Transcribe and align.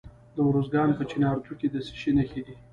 د 0.35 0.37
ارزګان 0.47 0.89
په 0.97 1.03
چنارتو 1.09 1.51
کې 1.59 1.67
د 1.73 1.75
څه 1.85 1.93
شي 1.99 2.11
نښې 2.17 2.41
دي؟ 2.45 2.55